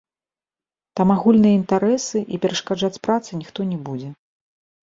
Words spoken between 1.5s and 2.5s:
інтарэсы, і